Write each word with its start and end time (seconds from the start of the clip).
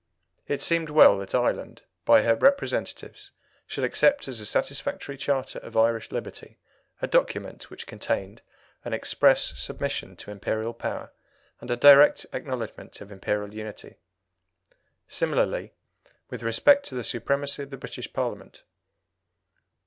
It 0.47 0.63
seemed 0.63 0.89
well 0.89 1.19
that 1.19 1.35
Ireland, 1.35 1.83
by 2.05 2.23
her 2.23 2.35
representatives, 2.35 3.29
should 3.67 3.83
accept 3.83 4.27
as 4.27 4.39
a 4.39 4.47
satisfactory 4.47 5.15
charter 5.15 5.59
of 5.59 5.77
Irish 5.77 6.09
liberty 6.09 6.57
a 7.03 7.07
document 7.07 7.69
which 7.69 7.85
contained 7.85 8.41
an 8.83 8.93
express 8.93 9.53
submission 9.61 10.15
to 10.15 10.31
Imperial 10.31 10.73
power 10.73 11.13
and 11.59 11.69
a 11.69 11.75
direct 11.77 12.25
acknowledgment 12.33 12.99
of 12.99 13.11
Imperial 13.11 13.53
unity. 13.53 13.97
Similarly 15.07 15.75
with 16.31 16.41
respect 16.41 16.87
to 16.87 16.95
the 16.95 17.03
supremacy 17.03 17.61
of 17.61 17.69
the 17.69 17.77
British 17.77 18.11
Parliament. 18.11 18.63